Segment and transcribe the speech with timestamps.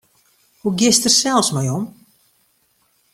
[0.61, 1.83] Hoe giest dêr sels mei om?